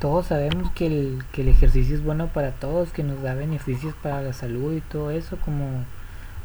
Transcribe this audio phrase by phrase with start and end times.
[0.00, 3.94] todos sabemos que el, que el ejercicio es bueno para todos, que nos da beneficios
[4.02, 5.84] para la salud y todo eso, como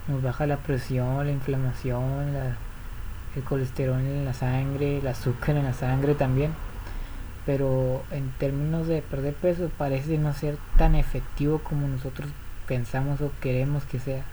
[0.07, 2.57] nos baja la presión, la inflamación, la,
[3.35, 6.53] el colesterol en la sangre, el azúcar en la sangre también.
[7.45, 12.29] Pero en términos de perder peso parece no ser tan efectivo como nosotros
[12.67, 14.23] pensamos o queremos que sea.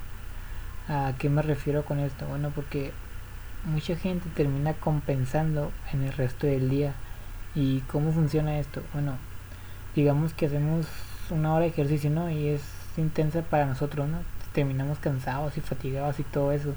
[0.89, 2.27] ¿A qué me refiero con esto?
[2.27, 2.91] Bueno, porque
[3.65, 6.95] mucha gente termina compensando en el resto del día.
[7.55, 8.83] ¿Y cómo funciona esto?
[8.93, 9.17] Bueno,
[9.95, 10.87] digamos que hacemos
[11.31, 12.31] una hora de ejercicio, ¿no?
[12.31, 12.63] Y es
[12.97, 14.19] intensa para nosotros, ¿no?
[14.53, 16.75] Terminamos cansados y fatigados y todo eso.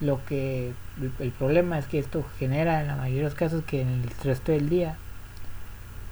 [0.00, 0.72] Lo que
[1.20, 4.10] el, problema es que esto genera en la mayoría de los casos que en el
[4.24, 4.96] resto del día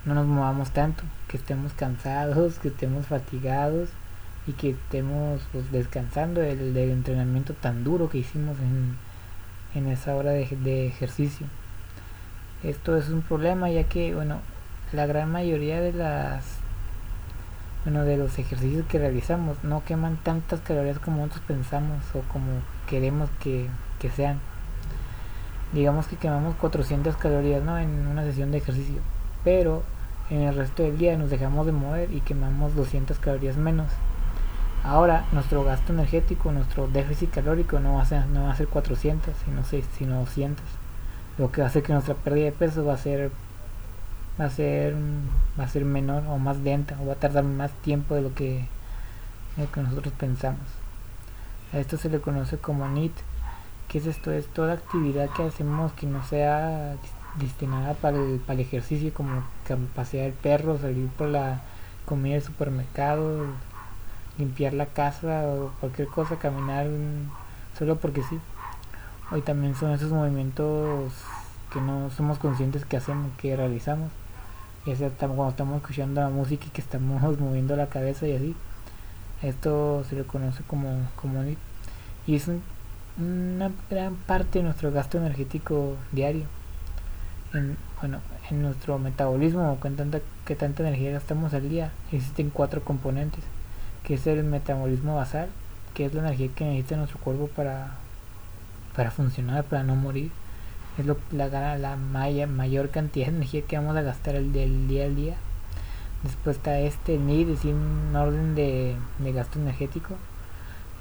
[0.05, 3.88] no nos movamos tanto, que estemos cansados, que estemos fatigados
[4.47, 8.97] y que estemos pues, descansando del, entrenamiento tan duro que hicimos en,
[9.74, 11.47] en esa hora de, ejercicio.
[12.62, 14.41] Esto es un problema ya que, bueno,
[14.93, 16.45] la gran mayoría de las,
[17.85, 22.60] bueno, de los ejercicios que realizamos no queman tantas calorías como nosotros pensamos o como
[22.88, 24.41] queremos que, que sean.
[25.73, 27.79] Digamos que quemamos 400 calorías, ¿no?
[27.79, 29.01] En una sesión de ejercicio,
[29.45, 29.82] pero
[30.30, 33.88] en el resto del día nos dejamos de mover y quemamos 200 calorías menos
[34.85, 38.69] Ahora nuestro gasto energético, nuestro déficit calórico no va a ser, no va a ser
[38.69, 40.65] 400, sino, 6, sino 200.
[41.39, 43.31] Lo que va a hacer que nuestra pérdida de peso va a ser
[44.41, 44.95] va a ser
[45.59, 48.35] va a ser menor o más lenta o va a tardar más tiempo de lo
[48.35, 48.67] que,
[49.57, 50.66] de lo que nosotros pensamos.
[51.73, 53.13] A esto se le conoce como NIT.
[53.89, 54.33] ¿Qué es esto?
[54.33, 56.97] Es toda actividad que hacemos que no sea
[57.39, 59.43] destinada para el, para el ejercicio, como
[59.95, 61.61] pasear el perro, salir por la
[62.05, 63.47] comida del supermercado,
[64.39, 66.87] limpiar la casa o cualquier cosa, caminar
[67.78, 68.39] solo porque sí.
[69.31, 71.12] Hoy también son esos movimientos
[71.72, 74.10] que no somos conscientes que hacemos, que realizamos.
[74.87, 78.56] Y es cuando estamos escuchando la música y que estamos moviendo la cabeza y así.
[79.43, 81.43] Esto se le conoce como, como
[82.26, 82.48] y es
[83.19, 86.44] una gran parte de nuestro gasto energético diario.
[87.54, 88.20] En, bueno,
[88.50, 93.44] en nuestro metabolismo, con tanta, que tanta energía gastamos al día, existen cuatro componentes
[94.04, 95.50] que es el metabolismo basal,
[95.92, 97.97] que es la energía que necesita nuestro cuerpo para,
[98.98, 100.32] para funcionar, para no morir.
[100.98, 105.04] Es lo, la, la mayor cantidad de energía que vamos a gastar el, del día
[105.04, 105.36] al día.
[106.25, 108.97] Después está este NID, es un orden de,
[109.32, 110.16] gasto energético,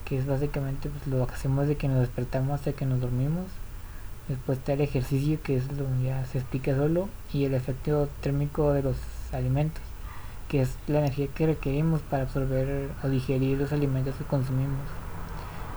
[0.05, 3.45] que es básicamente pues, lo que hacemos de que nos despertamos hasta que nos dormimos.
[4.27, 8.73] Después está el ejercicio, que es lo ya se explica solo, y el efecto térmico
[8.73, 8.97] de los
[9.33, 9.81] alimentos
[10.49, 15.06] que es la energía que requerimos para absorber o digerir los alimentos que consumimos.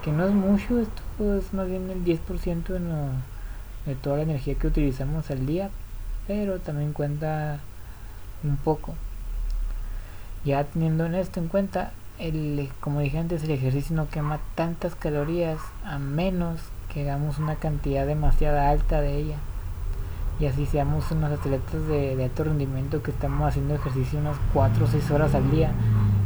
[0.05, 2.81] Que no es mucho, esto es más bien el 10% de,
[3.87, 5.71] de toda la energía que utilizamos al día,
[6.27, 7.61] pero también cuenta
[8.43, 8.95] un poco.
[10.45, 14.95] Ya teniendo en esto en cuenta, el, como dije antes, el ejercicio no quema tantas
[14.95, 16.61] calorías a menos
[16.93, 19.37] que hagamos una cantidad demasiada alta de ella
[20.41, 24.89] y así seamos unos atletas de, alto rendimiento que estamos haciendo ejercicio unas 4 o
[24.89, 25.71] 6 horas al día,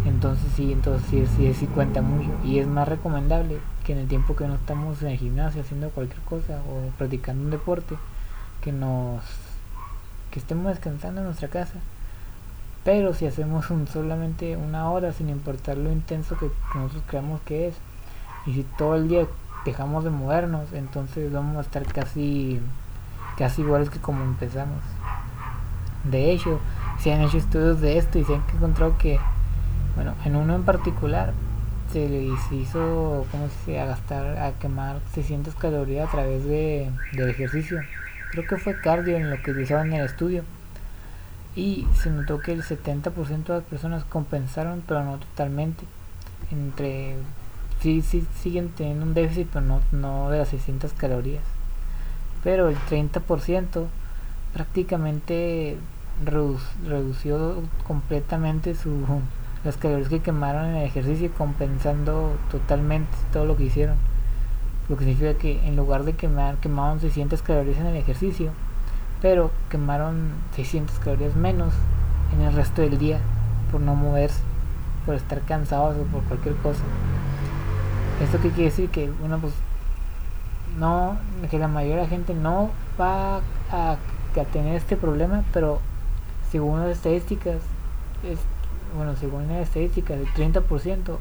[0.04, 4.08] entonces sí, entonces sí, sí, sí cuenta mucho y es más recomendable que en el
[4.08, 7.96] tiempo que no estamos en el gimnasio haciendo cualquier cosa o practicando un deporte,
[8.60, 9.22] que nos
[10.30, 11.74] que estemos descansando en nuestra casa.
[12.82, 17.68] Pero si hacemos un, solamente una hora sin importar lo intenso que nosotros creamos que
[17.68, 17.74] es,
[18.46, 19.26] y si todo el día
[19.64, 22.60] dejamos de movernos, entonces vamos a estar casi
[23.36, 24.80] casi iguales que como empezamos.
[26.04, 26.60] De hecho,
[26.98, 29.18] se han hecho estudios de esto y se han encontrado que,
[29.94, 31.32] bueno, en uno en particular
[31.92, 37.28] se le hizo, como se a gastar, a quemar 600 calorías a través de, del
[37.30, 37.80] ejercicio.
[38.30, 40.44] Creo que fue cardio en lo que utilizaban en el estudio.
[41.56, 45.84] Y se notó que el 70% de las personas compensaron, pero no totalmente.
[46.50, 47.14] Entre
[47.80, 51.42] sí, sí siguen teniendo un déficit, pero no, no de las 600 calorías
[52.44, 53.86] pero el 30%
[54.52, 55.76] prácticamente
[56.24, 58.90] redució completamente su,
[59.64, 63.96] las calorías que quemaron en el ejercicio compensando totalmente todo lo que hicieron.
[64.88, 68.50] Lo que significa que en lugar de quemar quemaron 600 calorías en el ejercicio
[69.24, 71.72] pero quemaron 600 calorías menos
[72.34, 73.20] en el resto del día
[73.72, 74.42] por no moverse
[75.06, 76.82] por estar cansados o por cualquier cosa.
[78.22, 79.54] Esto qué quiere decir que bueno pues
[80.78, 81.16] no
[81.50, 82.68] que la mayoría de la gente no
[83.00, 83.40] va
[83.70, 83.96] a,
[84.52, 85.80] tener este problema pero
[86.50, 87.62] según las estadísticas
[88.24, 88.38] es,
[88.94, 91.18] bueno según las estadísticas el 30%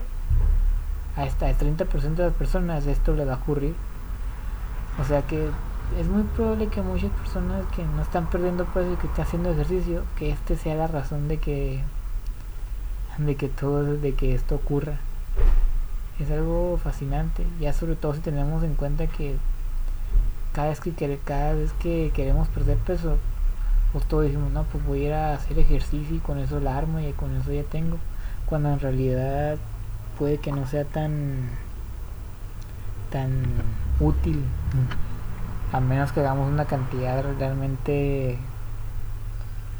[1.15, 3.75] hasta el 30% de las personas esto le va a ocurrir
[4.99, 5.49] o sea que
[5.99, 9.51] es muy probable que muchas personas que no están perdiendo peso y que están haciendo
[9.51, 11.81] ejercicio, que este sea la razón de que
[13.17, 14.97] de que todo de que esto ocurra.
[16.19, 19.35] Es algo fascinante, ya sobre todo si tenemos en cuenta que
[20.51, 23.17] cada vez que cada vez que queremos perder peso,
[23.93, 26.77] pues todos decimos, no, pues voy a ir a hacer ejercicio y con eso la
[26.77, 27.97] armo y con eso ya tengo.
[28.47, 29.57] Cuando en realidad
[30.17, 31.49] puede que no sea tan
[33.11, 33.43] tan
[33.99, 34.43] útil
[35.71, 38.39] a menos que hagamos una cantidad realmente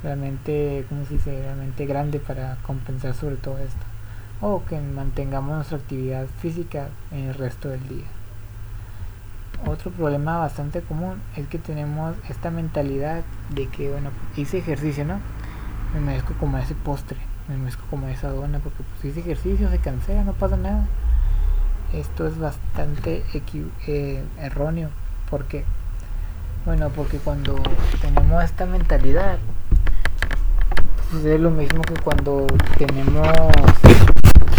[0.04, 3.84] realmente como se dice realmente grande para compensar sobre todo esto
[4.42, 8.06] o que mantengamos nuestra actividad física en el resto del día
[9.68, 13.24] otro problema bastante común es que tenemos esta mentalidad
[13.54, 15.20] de que bueno hice ejercicio no
[15.94, 17.18] me merezco como ese postre
[17.48, 20.86] me merezco como esa dona porque pues hice ejercicio se cancela no pasa nada.
[21.94, 23.24] Esto es bastante
[23.88, 24.90] eh, erróneo.
[25.30, 25.64] Porque
[26.66, 27.56] bueno, porque cuando
[28.02, 29.38] tenemos esta mentalidad,
[31.12, 33.28] sucede lo mismo que cuando tenemos,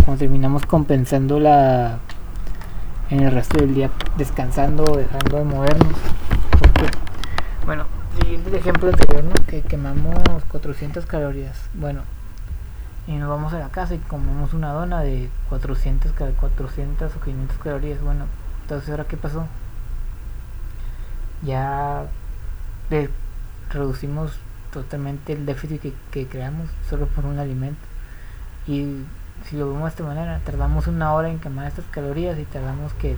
[0.05, 1.99] cuando terminamos compensando la
[3.11, 5.97] en el resto del día descansando o dejando de movernos.
[6.59, 6.87] Porque,
[7.67, 7.87] bueno,
[8.21, 11.59] siguiendo el ejemplo anterior, que quemamos 400 calorías.
[11.75, 12.03] Bueno,
[13.07, 17.59] y nos vamos a la casa y comemos una dona de 400, 400 o 500
[17.59, 18.01] calorías.
[18.03, 18.27] Bueno,
[18.63, 19.47] entonces ahora qué pasó?
[21.45, 22.07] ya
[23.71, 24.33] reducimos
[24.73, 27.81] totalmente el déficit que, creamos solo por un alimento.
[28.67, 29.05] Y
[29.49, 32.95] si lo vemos de esta manera, tardamos una hora en quemar estas calorías y tardamos
[32.95, 33.17] que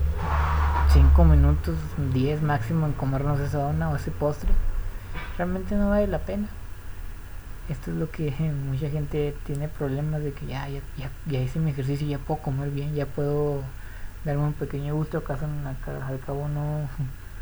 [0.92, 1.76] 5 minutos,
[2.12, 4.50] 10 máximo en comernos esa dona o ese postre.
[5.38, 6.48] Realmente no vale la pena.
[7.68, 8.30] Esto es lo que
[8.68, 10.80] mucha gente tiene problemas de que ya, ya,
[11.26, 13.62] ya, hice mi ejercicio, ya puedo comer bien, ya puedo
[14.24, 16.88] darme un pequeño gusto, acaso al cabo no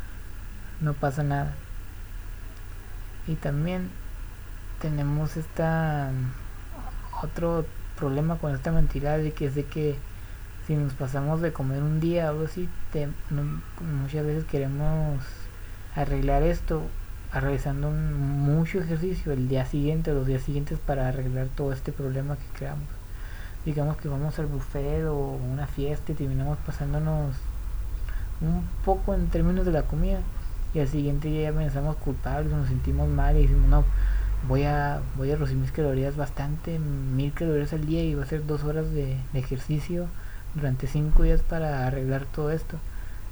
[0.81, 1.53] no pasa nada.
[3.27, 3.89] Y también
[4.79, 6.11] tenemos esta
[7.23, 7.65] otro
[7.97, 9.95] problema con esta mentira de que es de que
[10.67, 12.67] si nos pasamos de comer un día o algo así,
[14.01, 15.21] muchas veces queremos
[15.95, 16.81] arreglar esto
[17.31, 22.35] realizando mucho ejercicio el día siguiente o los días siguientes para arreglar todo este problema
[22.37, 22.87] que creamos.
[23.65, 27.35] Digamos que vamos al buffet o una fiesta y terminamos pasándonos
[28.41, 30.19] un poco en términos de la comida
[30.73, 33.83] y al siguiente día pensamos culpables, nos sentimos mal y decimos, no,
[34.47, 38.27] voy a, voy a reducir mis calorías bastante, mil calorías al día y va a
[38.27, 40.07] ser dos horas de, ejercicio
[40.53, 42.77] durante cinco días para arreglar todo esto.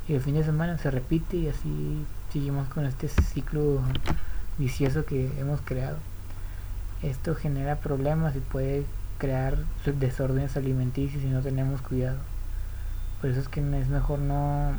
[0.07, 3.81] Y el fin de semana se repite y así seguimos con este ciclo
[4.57, 5.97] vicioso que hemos creado.
[7.01, 8.85] Esto genera problemas y puede
[9.17, 12.17] crear desórdenes alimenticios si no tenemos cuidado.
[13.21, 14.73] Por eso es que es mejor no,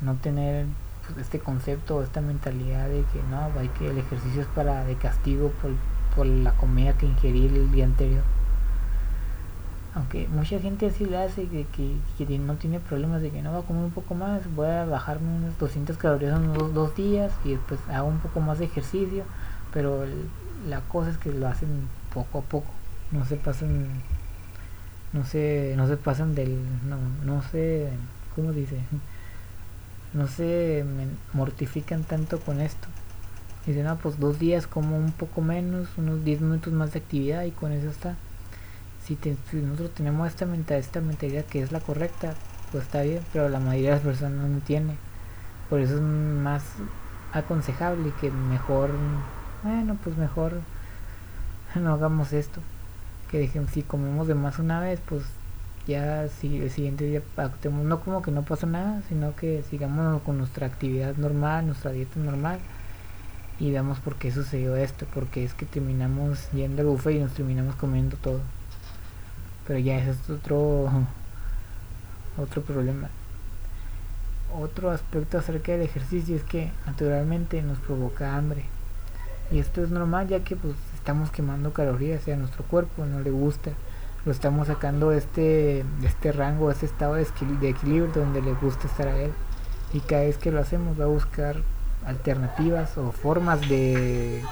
[0.00, 0.66] no tener
[1.18, 5.50] este concepto, esta mentalidad de que no, hay que el ejercicio es para de castigo
[5.60, 5.70] por,
[6.16, 8.22] por la comida que ingerí el día anterior.
[9.94, 11.66] Aunque mucha gente así le hace, que,
[12.16, 14.86] que, no tiene problemas de que no va a comer un poco más, voy a
[14.86, 18.64] bajarme unas 200 calorías en unos dos días y después hago un poco más de
[18.64, 19.24] ejercicio,
[19.70, 20.04] pero
[20.66, 22.70] la cosa es que lo hacen poco a poco,
[23.10, 23.88] no se pasan,
[25.12, 26.58] no se, no se pasan del,
[26.88, 27.90] no, no sé,
[28.34, 28.78] ¿cómo dice?
[30.14, 30.84] No se
[31.32, 32.88] mortifican tanto con esto.
[33.66, 37.44] Dicen, no, pues dos días como un poco menos, unos 10 minutos más de actividad
[37.44, 38.16] y con eso está.
[39.04, 39.16] Si,
[39.52, 42.34] nosotros tenemos esta mentalidad, esta mentalidad que es la correcta,
[42.70, 44.96] pues está bien, pero la mayoría de las personas no tiene.
[45.70, 46.64] Por eso es más
[47.32, 48.90] aconsejable que mejor,
[49.62, 50.60] bueno, pues mejor
[51.74, 52.60] no hagamos esto.
[53.30, 55.22] Que dejen, si comemos de más una vez, pues
[55.86, 60.22] ya si el siguiente día actuemos, no como que no pasa nada, sino que sigamos
[60.22, 62.60] con nuestra actividad normal, nuestra dieta normal
[63.58, 67.32] y veamos por qué sucedió esto, porque es que terminamos yendo al buffet y nos
[67.32, 68.40] terminamos comiendo todo.
[69.66, 70.88] Pero ya ese es otro
[72.38, 73.08] otro problema.
[74.54, 78.64] Otro aspecto acerca del ejercicio es que naturalmente nos provoca hambre.
[79.50, 83.20] Y esto es normal ya que pues estamos quemando calorías y a nuestro cuerpo no
[83.20, 83.72] le gusta
[84.24, 87.22] lo estamos sacando este, este rango, este estado de,
[87.68, 89.32] equilibrio donde le gusta estar a él.
[89.92, 91.56] Y cada vez que lo hacemos va a buscar
[92.06, 94.42] alternativas o formas de,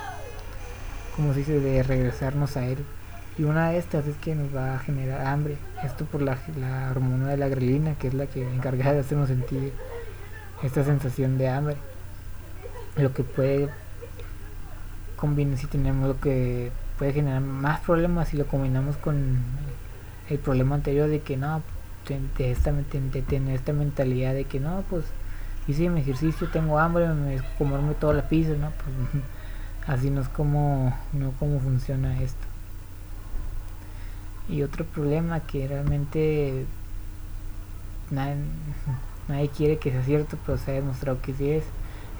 [1.16, 2.78] como se dice, de regresarnos a él.
[3.38, 5.56] Y una de estas es que nos va a generar hambre.
[5.84, 9.28] Esto por la, la hormona de la grelina, que es la que encargada de hacernos
[9.28, 9.72] sentir
[10.62, 11.76] esta sensación de hambre.
[12.96, 13.70] Lo que puede
[15.16, 19.38] combinar si tenemos lo que puede generar más problemas si lo combinamos con
[20.28, 21.62] el problema anterior de que no,
[22.36, 25.06] de, esta, de tener esta mentalidad de que no, pues
[25.66, 28.70] hice mi ejercicio, tengo hambre, me comerme toda la pizza, ¿no?
[28.72, 29.24] Pues,
[29.86, 32.46] así no es como, no como funciona esto.
[34.50, 36.66] Y otro problema que realmente
[38.10, 38.36] nadie,
[39.28, 41.64] nadie quiere que sea cierto, pero se ha demostrado que sí es,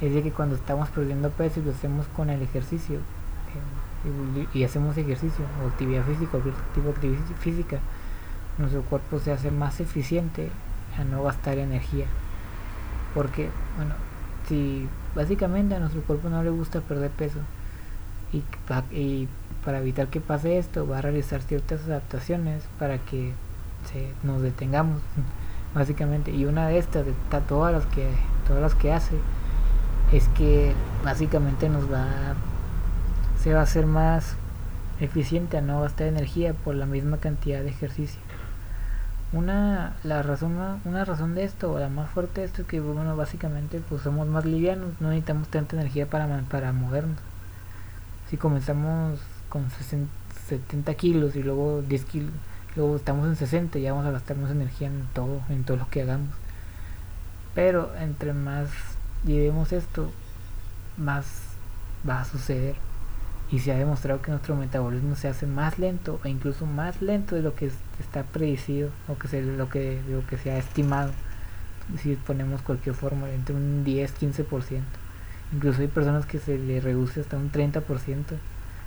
[0.01, 3.01] es de que cuando estamos perdiendo peso y lo hacemos con el ejercicio,
[4.55, 6.41] y, hacemos ejercicio o actividad física, o
[6.75, 7.79] tipo actividad física,
[8.59, 10.51] nuestro cuerpo se hace más eficiente
[10.99, 12.07] a no gastar energía.
[13.15, 13.95] Porque, bueno,
[14.49, 17.39] si básicamente a nuestro cuerpo no le gusta perder peso
[18.33, 18.43] y,
[18.95, 19.29] y
[19.65, 23.33] para evitar que pase esto va a realizar ciertas adaptaciones para que
[23.91, 25.01] se, nos detengamos
[25.75, 27.15] básicamente y una de estas de
[27.49, 28.09] todas las que
[28.47, 29.17] todas las que hace
[30.13, 32.35] es que básicamente nos va
[33.43, 34.35] se va a hacer más
[35.01, 38.21] eficiente a no gastar energía por la misma cantidad de ejercicio.
[39.33, 42.81] Una la razón una razón de esto o la más fuerte de esto es que
[42.81, 47.19] bueno básicamente pues somos más livianos no necesitamos tanta energía para para movernos.
[48.29, 52.33] Si comenzamos con 70 kilos y luego 10 kilos
[52.77, 55.79] luego estamos en 60 y ya vamos a gastar más energía en todo en todo
[55.79, 56.35] lo que hagamos.
[57.55, 58.69] Pero entre más
[59.25, 60.11] llevemos esto
[60.99, 61.25] más
[62.07, 62.90] va a suceder
[63.53, 67.35] y se ha demostrado que nuestro metabolismo se hace más lento e incluso más lento
[67.35, 71.11] de lo que está predicido o que se, lo que lo que se ha estimado.
[72.01, 74.83] Si ponemos cualquier fórmula entre un 10 15%
[75.53, 77.83] incluso hay personas que se le reduce hasta un 30%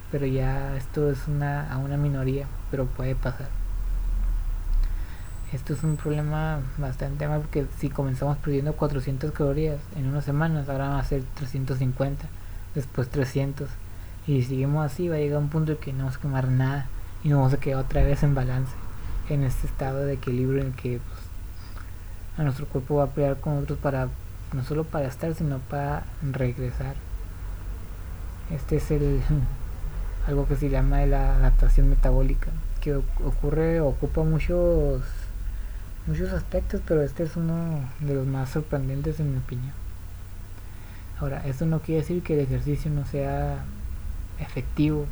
[0.10, 3.50] pero ya esto es una a una minoría pero puede pasar.
[5.52, 10.70] Esto es un problema bastante mal porque si comenzamos perdiendo 400 calorías en unas semanas
[10.70, 12.28] ahora van a ser 350
[12.76, 13.70] después 300
[14.26, 16.48] y si seguimos así va a llegar un punto en que no vamos a quemar
[16.48, 16.88] nada
[17.24, 18.74] y nos vamos a quedar otra vez en balance
[19.30, 21.20] en este estado de equilibrio en que pues,
[22.38, 24.08] a nuestro cuerpo va a pelear con otros para
[24.54, 26.96] no solo para estar sino para regresar.
[28.52, 29.22] Este es el
[30.28, 32.50] algo que se llama la adaptación metabólica
[32.80, 35.02] que ocurre ocupa muchos
[36.06, 39.74] muchos aspectos pero este es uno de los más sorprendentes en mi opinión.
[41.20, 43.64] Ahora esto no quiere decir que el ejercicio no sea
[44.44, 45.06] efectivo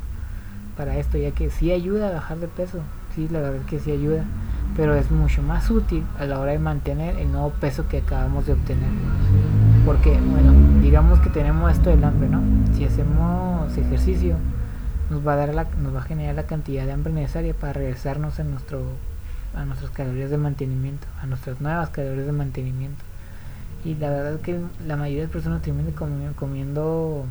[0.76, 2.80] para esto, ya que sí ayuda a bajar de peso,
[3.14, 4.24] sí, la verdad es que sí ayuda,
[4.76, 8.46] pero es mucho más útil a la hora de mantener el nuevo peso que acabamos
[8.46, 8.88] de obtener.
[9.84, 12.40] Porque, bueno, digamos que tenemos esto del hambre, ¿no?
[12.74, 14.36] Si hacemos ejercicio,
[15.10, 17.74] nos va a dar la, nos va a generar la cantidad de hambre necesaria para
[17.74, 18.82] regresarnos a nuestro
[19.54, 23.02] a nuestras calorías de mantenimiento, a nuestras nuevas calorías de mantenimiento.
[23.84, 25.92] Y la verdad es que la mayoría de personas terminan
[26.34, 27.26] comiendo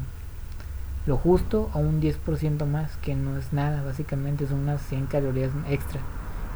[1.08, 5.52] lo justo a un 10% más, que no es nada, básicamente son unas 100 calorías
[5.68, 6.00] extra,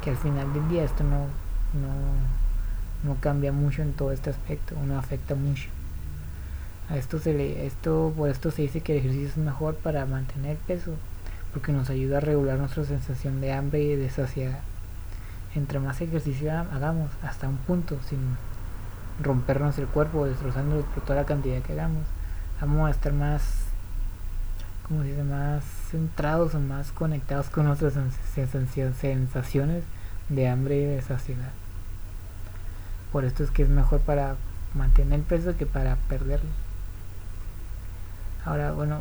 [0.02, 1.26] que al final del día esto no,
[1.74, 5.68] no, no cambia mucho en todo este aspecto, no afecta mucho.
[6.88, 10.06] A esto se le, esto, por esto se dice que el ejercicio es mejor para
[10.06, 10.92] mantener peso,
[11.52, 14.60] porque nos ayuda a regular nuestra sensación de hambre y de saciedad.
[15.56, 18.20] Entre más ejercicio hagamos, hasta un punto, sin
[19.20, 22.04] rompernos el cuerpo, destrozándonos por toda la cantidad que hagamos,
[22.60, 23.65] vamos a estar más
[24.86, 27.94] como dice, más centrados o más conectados con nuestras
[28.30, 29.82] sensaciones
[30.28, 31.50] de hambre y de saciedad.
[33.10, 34.36] Por esto es que es mejor para
[34.74, 36.50] mantener el peso que para perderlo.
[38.44, 39.00] Ahora, bueno,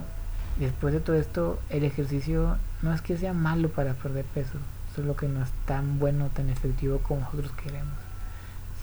[0.59, 4.57] después de todo esto, el ejercicio no es que sea malo para perder peso,
[4.95, 7.93] solo que no es tan bueno, tan efectivo como nosotros queremos.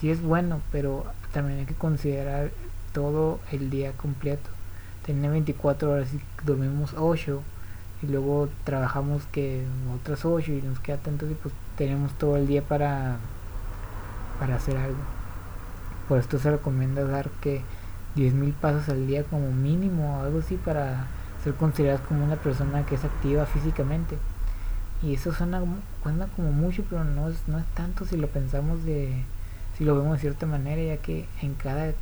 [0.00, 2.50] Sí es bueno, pero también hay que considerar
[2.92, 4.50] todo el día completo
[5.04, 7.42] tener 24 horas y dormimos 8
[8.02, 9.64] y luego trabajamos que
[10.00, 13.18] otras 8 y nos queda tanto y pues tenemos todo el día para
[14.38, 14.98] para hacer algo.
[16.08, 17.62] Por esto se recomienda dar que
[18.16, 21.06] 10.000 pasos al día como mínimo o algo así para
[21.44, 24.18] ser considerados como una persona que es activa físicamente.
[25.02, 25.62] Y eso suena,
[26.02, 29.24] suena como mucho pero no es, no es tanto si lo pensamos de
[29.76, 31.92] si lo vemos de cierta manera ya que en cada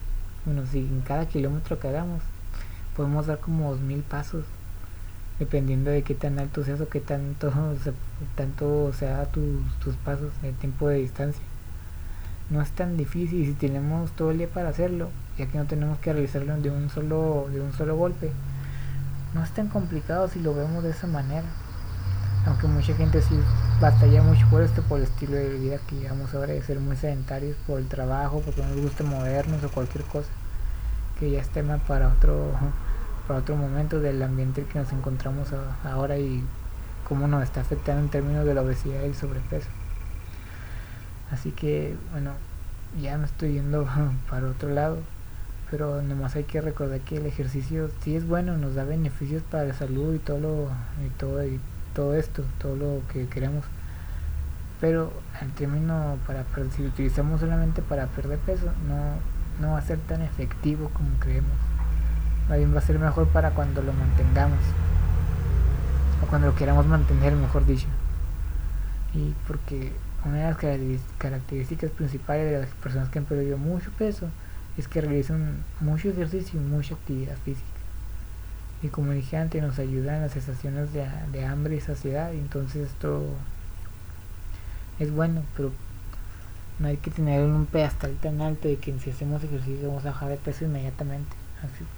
[0.44, 2.22] bueno si en cada kilómetro que hagamos
[2.96, 4.44] podemos dar como dos mil pasos
[5.38, 7.50] dependiendo de qué tan alto seas o qué tanto
[8.36, 11.42] tanto sea tus, tus pasos el tiempo de distancia.
[12.50, 15.98] No es tan difícil si tenemos todo el día para hacerlo ya que no tenemos
[15.98, 18.32] que realizarlo de un solo de un solo golpe
[19.34, 21.46] no es tan complicado si lo vemos de esa manera.
[22.46, 23.38] Aunque mucha gente sí
[23.80, 26.96] batalla mucho por esto por el estilo de vida que llevamos ahora de ser muy
[26.96, 30.28] sedentarios por el trabajo porque no nos gusta movernos o cualquier cosa
[31.20, 32.50] que ya es tema para otro
[33.28, 35.48] para otro momento del ambiente que nos encontramos
[35.84, 36.42] ahora y
[37.08, 39.68] cómo nos está afectando en términos de la obesidad y el sobrepeso
[41.30, 42.32] así que bueno
[43.00, 43.86] ya me estoy yendo
[44.30, 44.98] para otro lado
[45.70, 49.64] pero nomás hay que recordar que el ejercicio sí es bueno, nos da beneficios para
[49.64, 50.68] la salud y todo lo
[51.06, 51.60] y todo y
[51.94, 53.64] todo esto, todo lo que queremos.
[54.80, 59.82] Pero en término para si lo utilizamos solamente para perder peso, no no va a
[59.82, 61.50] ser tan efectivo como creemos.
[62.48, 64.58] Más bien va a ser mejor para cuando lo mantengamos.
[66.22, 67.86] O cuando lo queramos mantener, mejor dicho.
[69.14, 69.92] Y porque
[70.24, 74.28] una de las características principales de las personas que han perdido mucho peso
[74.76, 77.66] es que realizan mucho ejercicio y mucha actividad física.
[78.82, 82.32] Y como dije antes, nos ayuda en las sensaciones de, hambre y saciedad.
[82.32, 83.22] Entonces esto
[84.98, 85.72] es bueno, pero
[86.80, 90.10] no hay que tener un pedestal tan alto de que si hacemos ejercicio vamos a
[90.10, 91.36] bajar de peso inmediatamente.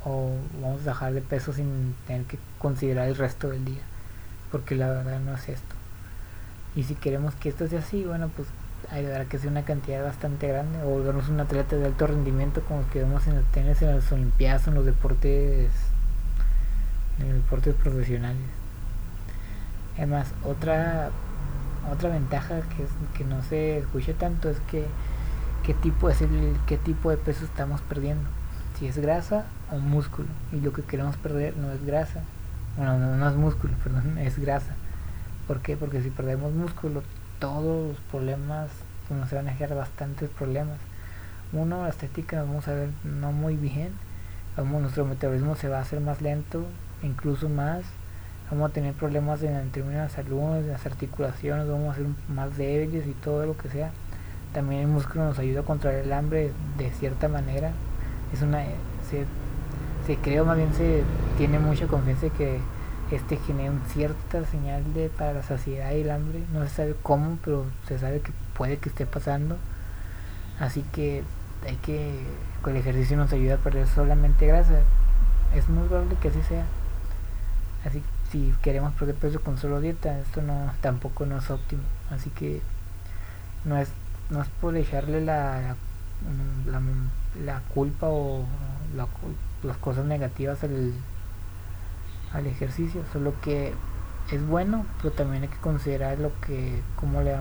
[0.05, 3.83] o vamos a bajar de peso sin tener que considerar el resto del día.
[4.51, 5.75] Porque la verdad no es esto.
[6.75, 8.49] Y si queremos que esto sea así, bueno, pues
[8.91, 12.89] ayudará que sea una cantidad bastante grande o volvernos un atleta de alto rendimiento como
[12.91, 15.71] que vemos en el tenis, en las olimpiadas, en los deportes
[17.21, 18.43] en los deportes profesionales.
[19.97, 21.11] Además, otra
[21.91, 24.87] otra ventaja que, es, que no se escucha tanto es que
[25.63, 28.29] qué tipo es el qué tipo de peso estamos perdiendo.
[28.79, 30.29] Si es grasa o músculo.
[30.53, 32.23] Y lo que queremos perder no es grasa.
[32.77, 34.75] Bueno, no, no es músculo, perdón, es grasa.
[35.47, 35.77] ¿Por qué?
[35.77, 37.03] Porque si perdemos músculo,
[37.39, 38.71] todos los problemas
[39.09, 40.79] pues, nos van a generar bastantes problemas.
[41.53, 43.93] Uno, la estética nos vamos a ver no muy bien.
[44.57, 46.65] Vamos, nuestro metabolismo se va a hacer más lento,
[47.03, 47.85] incluso más.
[48.53, 52.07] Vamos a tener problemas en, el términos de salud, en las articulaciones, vamos a ser
[52.29, 53.93] más débiles y todo lo que sea.
[54.53, 57.73] También el músculo nos ayuda a controlar el hambre de cierta manera.
[58.31, 58.63] Es una
[59.09, 59.25] se,
[60.07, 61.03] se creo más bien se
[61.39, 62.61] tiene mucha confianza que
[63.11, 66.43] este genera cierta señal de para la saciedad y el hambre.
[66.53, 69.57] No se sabe cómo, pero se sabe que puede que esté pasando.
[70.61, 71.23] Así que
[71.67, 72.21] hay que,
[72.61, 74.81] con el ejercicio nos ayuda a perder solamente grasa.
[75.57, 76.67] Es muy probable que así sea.
[77.87, 78.03] Así
[78.33, 81.83] si queremos perder peso con solo dieta, esto no tampoco no es óptimo.
[82.11, 82.63] Así que
[83.65, 83.91] no es
[84.31, 85.77] no es por echarle la,
[87.45, 88.47] la, culpa o
[89.63, 90.95] las cosas negativas al
[92.33, 93.75] al ejercicio, solo que
[94.31, 97.37] es bueno, pero también hay que considerar lo que cómo le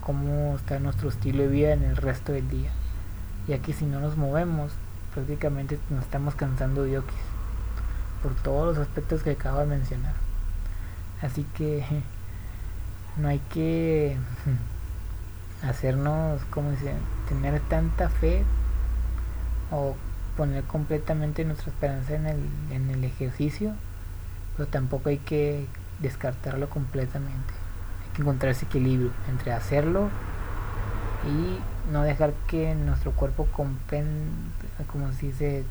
[0.00, 2.70] cómo está nuestro estilo de vida en el resto del día,
[3.46, 4.72] ya que si no nos movemos,
[5.14, 7.00] prácticamente nos estamos cansando de
[8.20, 10.21] por todos los aspectos que acabo de mencionar.
[11.22, 11.84] Así que
[13.16, 14.16] no hay que
[15.62, 16.96] hacernos, como dicen,
[17.28, 18.44] tener tanta fe
[19.70, 19.96] o
[20.36, 23.74] poner completamente nuestra esperanza en el, en el ejercicio
[24.56, 25.66] pero tampoco hay que
[26.00, 27.52] descartarlo completamente.
[28.04, 30.08] Hay que encontrar ese equilibrio entre hacerlo
[31.26, 31.58] y
[31.92, 34.28] no dejar que nuestro cuerpo compen
[34.90, 35.64] como se dice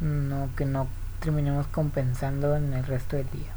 [0.00, 0.86] no que no
[1.20, 3.52] terminemos compensando en el resto del día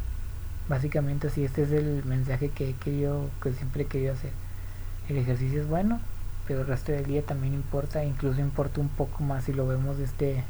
[0.69, 4.31] básicamente así este es el mensaje que he querido que siempre he querido hacer
[5.09, 5.99] el ejercicio es bueno
[6.47, 9.97] pero el resto del día también importa incluso importa un poco más si lo vemos
[9.97, 10.43] desde,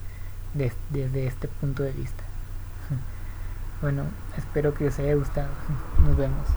[0.91, 2.23] desde este punto de vista
[3.81, 4.03] bueno,
[4.37, 5.49] espero que les haya gustado.
[6.05, 6.47] Nos vemos.